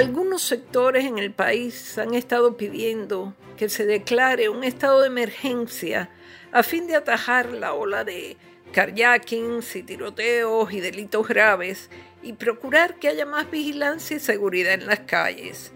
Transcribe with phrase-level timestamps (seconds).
[0.00, 6.08] Algunos sectores en el país han estado pidiendo que se declare un estado de emergencia
[6.52, 8.38] a fin de atajar la ola de
[8.72, 11.90] carjackings y tiroteos y delitos graves
[12.22, 15.70] y procurar que haya más vigilancia y seguridad en las calles.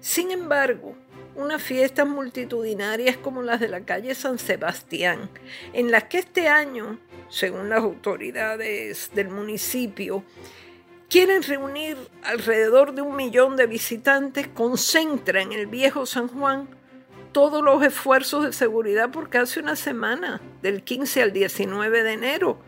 [0.00, 0.96] Sin embargo,
[1.36, 5.30] unas fiestas multitudinarias como las de la calle San Sebastián,
[5.74, 6.98] en las que este año,
[7.28, 10.24] según las autoridades del municipio,
[11.10, 16.68] quieren reunir alrededor de un millón de visitantes, concentra en el viejo San Juan
[17.32, 22.58] todos los esfuerzos de seguridad por casi una semana, del 15 al 19 de enero,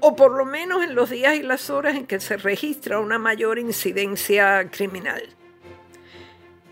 [0.00, 3.18] o por lo menos en los días y las horas en que se registra una
[3.18, 5.22] mayor incidencia criminal.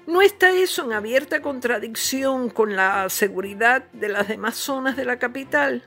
[0.07, 5.21] ¿No está eso en abierta contradicción con la seguridad de las demás zonas de la
[5.21, 5.85] capital?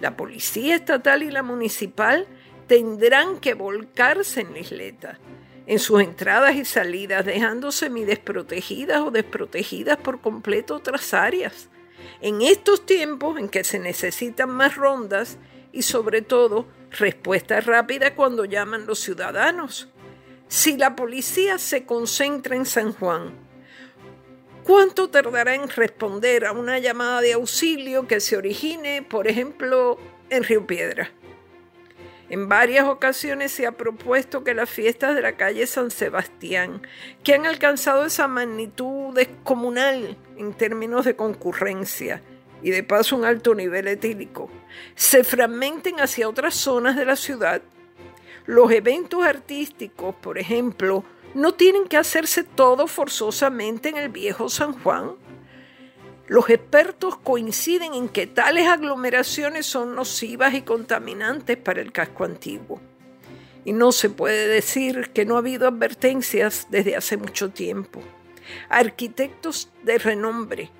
[0.00, 2.26] La policía estatal y la municipal
[2.66, 5.18] tendrán que volcarse en la isleta,
[5.66, 11.68] en sus entradas y salidas, dejando semidesprotegidas o desprotegidas por completo otras áreas.
[12.20, 15.38] En estos tiempos en que se necesitan más rondas
[15.72, 19.88] y sobre todo respuesta rápida cuando llaman los ciudadanos.
[20.48, 23.32] Si la policía se concentra en San Juan,
[24.62, 29.98] ¿cuánto tardará en responder a una llamada de auxilio que se origine, por ejemplo,
[30.30, 31.10] en Río Piedra?
[32.28, 36.82] En varias ocasiones se ha propuesto que las fiestas de la calle San Sebastián,
[37.22, 42.22] que han alcanzado esa magnitud descomunal en términos de concurrencia
[42.62, 44.50] y de paso un alto nivel etílico,
[44.94, 47.62] se fragmenten hacia otras zonas de la ciudad
[48.46, 51.04] los eventos artísticos, por ejemplo,
[51.34, 55.16] no tienen que hacerse todo forzosamente en el viejo San Juan.
[56.28, 62.80] Los expertos coinciden en que tales aglomeraciones son nocivas y contaminantes para el casco antiguo.
[63.64, 68.00] Y no se puede decir que no ha habido advertencias desde hace mucho tiempo.
[68.68, 70.70] Arquitectos de renombre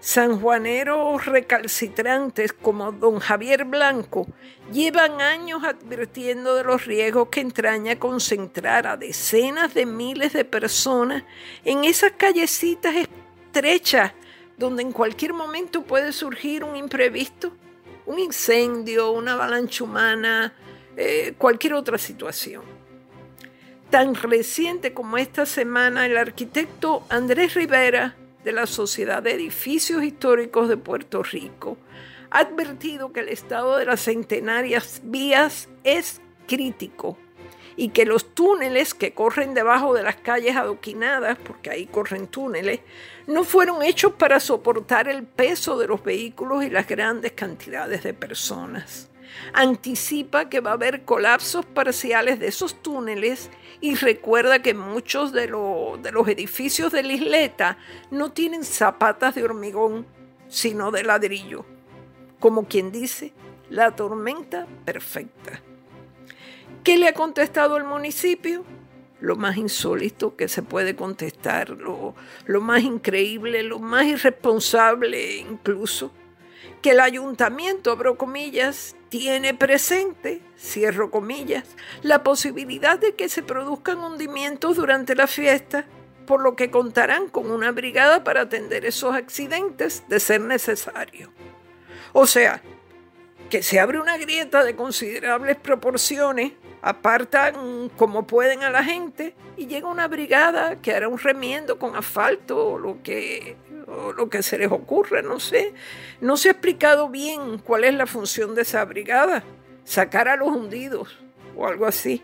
[0.00, 4.26] sanjuaneros recalcitrantes como don Javier Blanco
[4.72, 11.24] llevan años advirtiendo de los riesgos que entraña concentrar a decenas de miles de personas
[11.64, 14.12] en esas callecitas estrechas
[14.58, 17.52] donde en cualquier momento puede surgir un imprevisto,
[18.06, 20.52] un incendio, una avalancha humana,
[20.96, 22.62] eh, cualquier otra situación.
[23.88, 30.68] Tan reciente como esta semana, el arquitecto Andrés Rivera de la Sociedad de Edificios Históricos
[30.68, 31.78] de Puerto Rico
[32.30, 37.16] ha advertido que el estado de las centenarias vías es crítico
[37.78, 42.80] y que los túneles que corren debajo de las calles adoquinadas, porque ahí corren túneles,
[43.26, 48.12] no fueron hechos para soportar el peso de los vehículos y las grandes cantidades de
[48.12, 49.08] personas
[49.52, 53.50] anticipa que va a haber colapsos parciales de esos túneles
[53.80, 57.78] y recuerda que muchos de, de los edificios de la isleta
[58.10, 60.06] no tienen zapatas de hormigón,
[60.48, 61.64] sino de ladrillo.
[62.40, 63.32] Como quien dice,
[63.70, 65.62] la tormenta perfecta.
[66.88, 68.64] ¿Qué le ha contestado el municipio?
[69.20, 72.14] Lo más insólito que se puede contestar, lo,
[72.62, 76.10] más increíble, lo más irresponsable incluso
[76.80, 83.98] que el ayuntamiento, abro comillas, tiene presente, cierro comillas, la posibilidad de que se produzcan
[83.98, 85.84] hundimientos durante la fiesta,
[86.26, 91.34] por lo que contarán con una brigada para atender esos accidentes de ser necesario.
[92.14, 92.62] O sea,
[93.50, 96.52] que se abre una grieta de considerables proporciones,
[96.82, 101.96] apartan como pueden a la gente y llega una brigada que hará un remiendo con
[101.96, 103.56] asfalto o lo que
[104.16, 105.72] lo que se les ocurre, no sé.
[106.20, 109.44] No se ha explicado bien cuál es la función de esa brigada,
[109.84, 111.18] sacar a los hundidos
[111.56, 112.22] o algo así.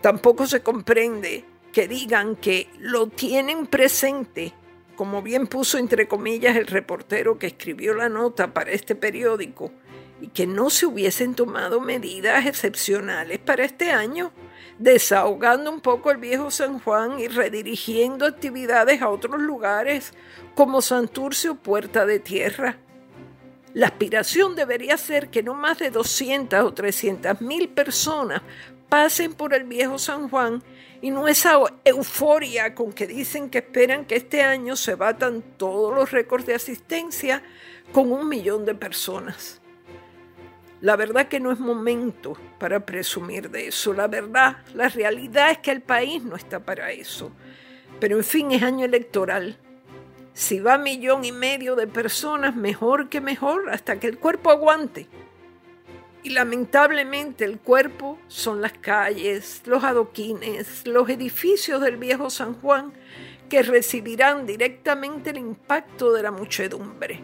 [0.00, 4.52] Tampoco se comprende que digan que lo tienen presente,
[4.94, 9.72] como bien puso entre comillas el reportero que escribió la nota para este periódico,
[10.20, 14.32] y que no se hubiesen tomado medidas excepcionales para este año
[14.78, 20.12] desahogando un poco el viejo San Juan y redirigiendo actividades a otros lugares
[20.54, 22.78] como Santurce o Puerta de Tierra.
[23.72, 28.42] La aspiración debería ser que no más de 200 o 300 mil personas
[28.88, 30.62] pasen por el viejo San Juan
[31.02, 35.94] y no esa euforia con que dicen que esperan que este año se batan todos
[35.94, 37.42] los récords de asistencia
[37.92, 39.60] con un millón de personas.
[40.80, 43.94] La verdad que no es momento para presumir de eso.
[43.94, 47.32] La verdad, la realidad es que el país no está para eso.
[47.98, 49.58] Pero en fin, es año electoral.
[50.34, 55.08] Si va millón y medio de personas, mejor que mejor, hasta que el cuerpo aguante.
[56.22, 62.92] Y lamentablemente el cuerpo son las calles, los adoquines, los edificios del viejo San Juan
[63.48, 67.20] que recibirán directamente el impacto de la muchedumbre.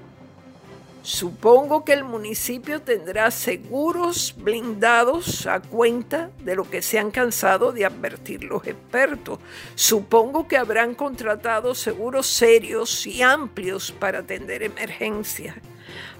[1.02, 7.72] Supongo que el municipio tendrá seguros blindados a cuenta de lo que se han cansado
[7.72, 9.40] de advertir los expertos.
[9.74, 15.56] Supongo que habrán contratado seguros serios y amplios para atender emergencias.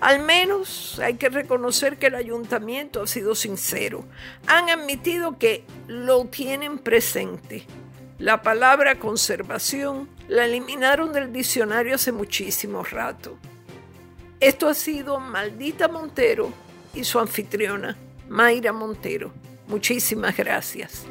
[0.01, 4.05] Al menos hay que reconocer que el ayuntamiento ha sido sincero.
[4.49, 7.65] Han admitido que lo tienen presente.
[8.19, 13.39] La palabra conservación la eliminaron del diccionario hace muchísimo rato.
[14.43, 16.53] Esto ha sido Maldita Montero
[16.95, 17.97] y su anfitriona,
[18.29, 19.31] Mayra Montero.
[19.69, 21.07] Muchísimas gracias.